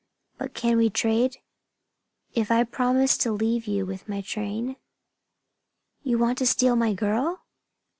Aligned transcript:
But 0.39 0.55
can 0.55 0.77
we 0.77 0.89
trade? 0.89 1.37
If 2.33 2.49
I 2.49 2.63
promise 2.63 3.19
to 3.19 3.31
leave 3.31 3.67
you 3.67 3.85
with 3.85 4.09
my 4.09 4.21
train?" 4.21 4.77
"You 6.01 6.17
want 6.17 6.39
to 6.39 6.47
steal 6.47 6.75
my 6.75 6.93
girl!" 6.95 7.43